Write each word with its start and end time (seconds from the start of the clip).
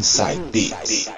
Inside 0.00 0.40
Beats. 0.50 1.10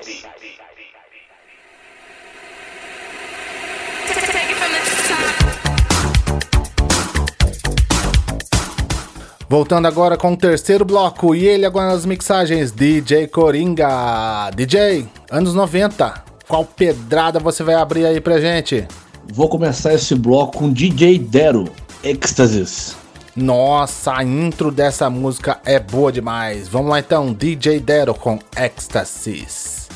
Voltando 9.48 9.86
agora 9.86 10.16
com 10.16 10.32
o 10.32 10.36
terceiro 10.36 10.84
bloco 10.84 11.32
e 11.32 11.46
ele 11.46 11.64
agora 11.64 11.92
nas 11.92 12.04
mixagens, 12.04 12.72
DJ 12.72 13.28
Coringa. 13.28 14.50
DJ, 14.56 15.06
anos 15.30 15.54
90, 15.54 16.24
qual 16.48 16.64
pedrada 16.64 17.38
você 17.38 17.62
vai 17.62 17.76
abrir 17.76 18.04
aí 18.04 18.20
pra 18.20 18.40
gente? 18.40 18.88
Vou 19.32 19.48
começar 19.48 19.94
esse 19.94 20.16
bloco 20.16 20.58
com 20.58 20.72
DJ 20.72 21.20
Dero, 21.20 21.70
Ecstasies. 22.02 23.01
Nossa, 23.34 24.12
a 24.12 24.22
intro 24.22 24.70
dessa 24.70 25.08
música 25.08 25.58
é 25.64 25.80
boa 25.80 26.12
demais. 26.12 26.68
Vamos 26.68 26.90
lá 26.90 26.98
então, 26.98 27.32
DJ 27.32 27.80
Dero 27.80 28.14
com 28.14 28.38
Ecstasies. 28.54 29.88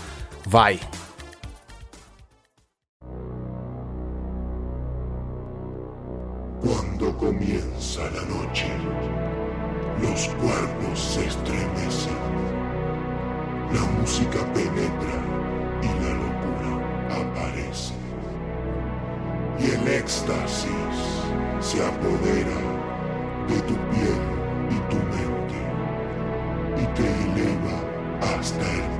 Vai. 0.47 0.81
Cuando 6.63 7.13
comienza 7.19 8.01
la 8.05 8.23
noche, 8.23 8.73
los 10.01 10.29
cuerpos 10.41 10.99
se 10.99 11.27
estremecen, 11.27 12.17
la 13.71 13.83
música 14.01 14.39
penetra 14.55 15.21
y 15.83 15.89
la 16.03 16.15
locura 16.15 16.73
aparece. 17.11 17.93
Y 19.59 19.73
el 19.73 19.89
éxtasis 19.89 20.71
se 21.61 21.85
apodera 21.85 22.76
de 23.49 23.61
tu 23.61 23.75
piel 23.91 24.21
y 24.71 24.79
tu 24.91 24.97
mente 25.13 25.61
y 26.83 26.87
te 26.97 27.07
eleva 27.25 27.77
hasta 28.39 28.61
el 28.61 28.96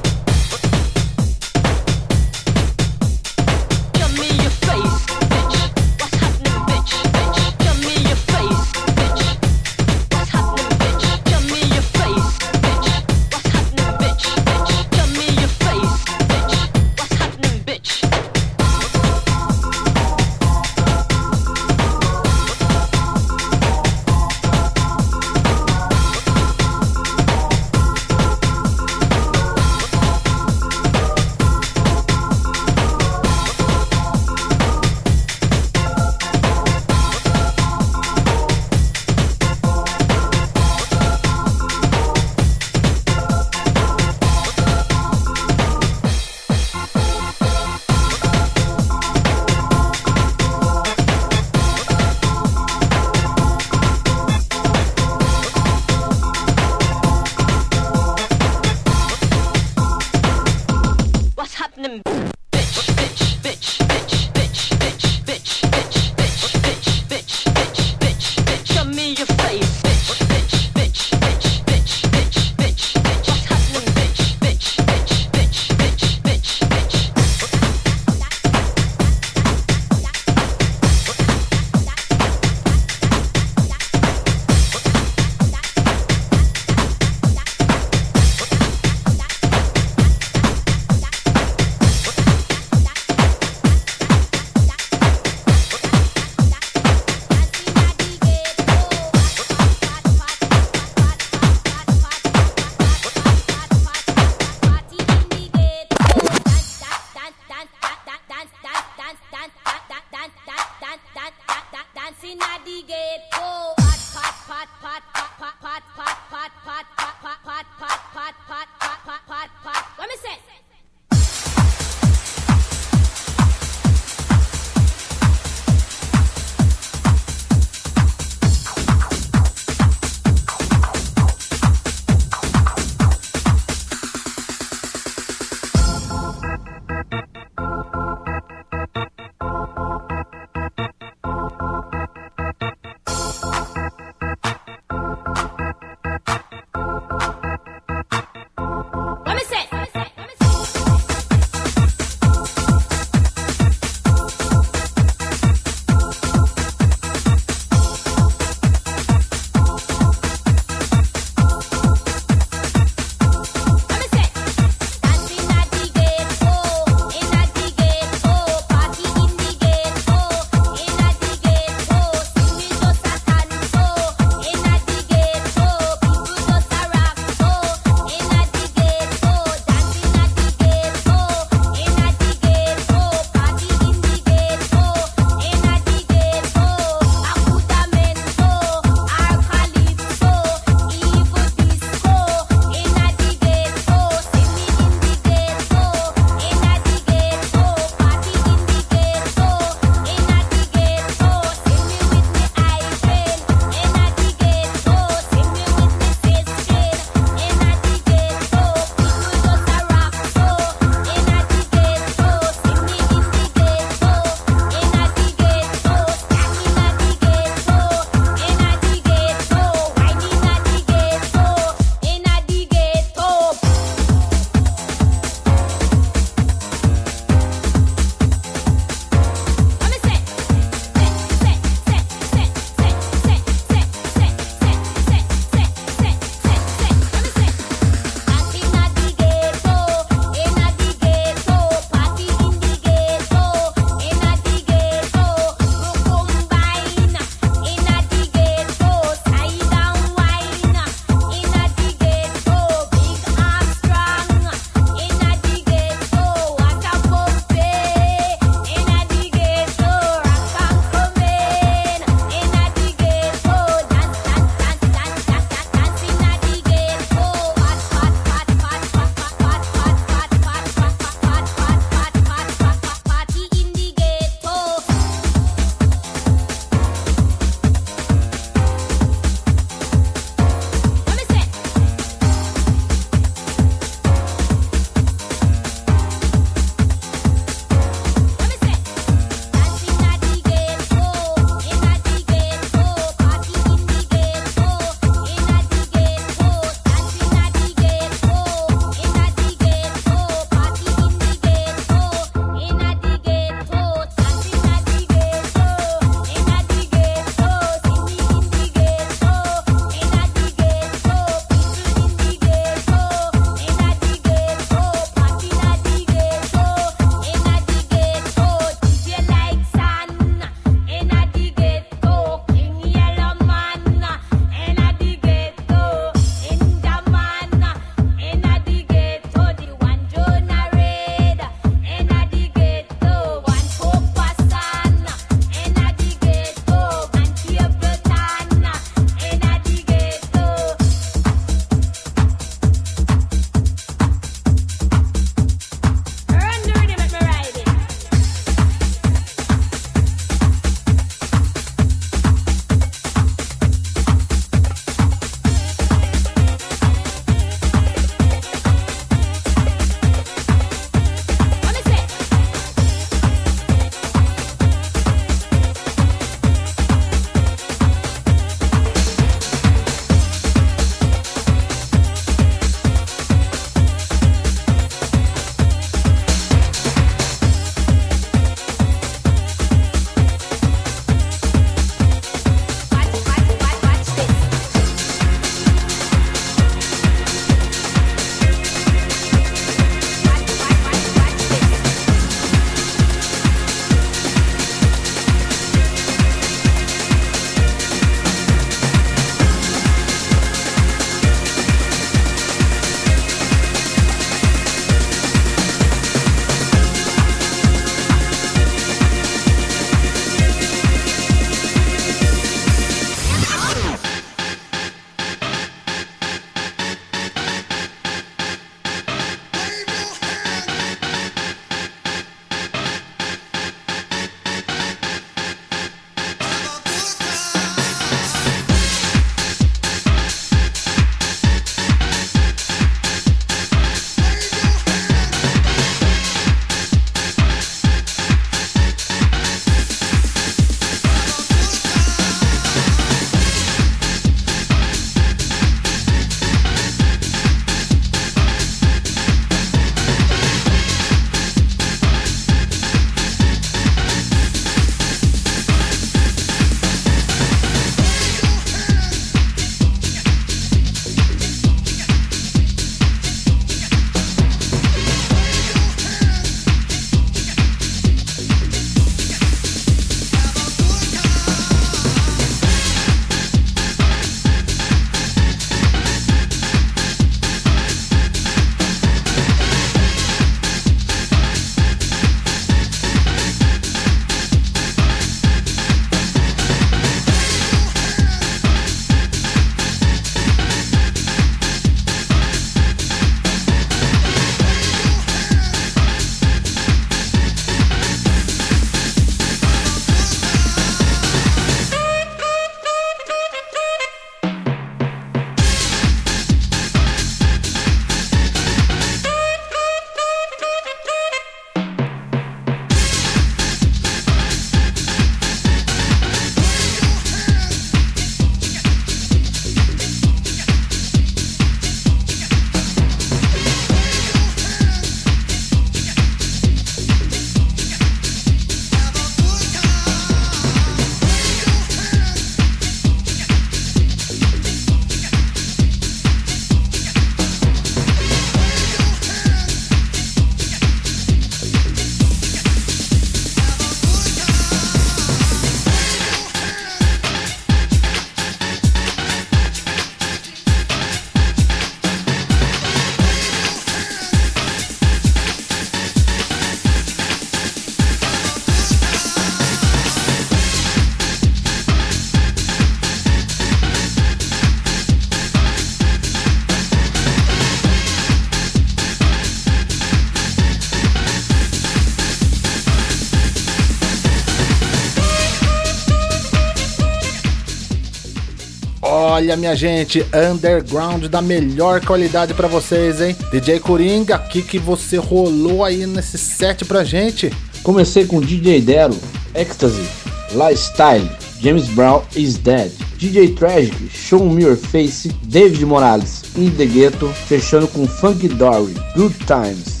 Olha, 579.38 579.56
minha 579.56 579.76
gente, 579.76 580.26
underground 580.34 581.26
da 581.26 581.40
melhor 581.40 582.04
qualidade 582.04 582.52
pra 582.54 582.66
vocês, 582.66 583.20
hein? 583.20 583.36
DJ 583.52 583.78
Coringa, 583.78 584.34
o 584.34 584.48
que, 584.48 584.62
que 584.62 584.80
você 584.80 585.16
rolou 585.16 585.84
aí 585.84 586.06
nesse 586.06 586.36
set 586.36 586.84
pra 586.84 587.04
gente? 587.04 587.48
Comecei 587.84 588.26
com 588.26 588.40
DJ 588.40 588.80
Dero, 588.80 589.16
Ecstasy, 589.54 590.08
Lifestyle, 590.50 591.30
James 591.60 591.86
Brown 591.86 592.24
is 592.34 592.58
Dead, 592.58 592.90
DJ 593.16 593.54
Tragic, 593.54 594.08
Show 594.08 594.44
Me 594.44 594.64
Your 594.64 594.76
Face, 594.76 595.28
David 595.44 595.86
Morales, 595.86 596.42
In 596.56 596.70
The 596.70 596.86
Ghetto, 596.86 597.28
fechando 597.46 597.86
com 597.86 598.08
Funky 598.08 598.48
Dory, 598.48 598.94
Good 599.14 599.36
Times. 599.46 600.00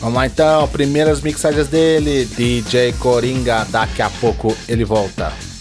Vamos 0.00 0.16
lá 0.16 0.26
então, 0.26 0.66
primeiras 0.66 1.20
mixagens 1.20 1.68
dele, 1.68 2.24
DJ 2.24 2.92
Coringa, 2.94 3.64
daqui 3.70 4.02
a 4.02 4.10
pouco 4.10 4.52
ele 4.68 4.84
volta. 4.84 5.53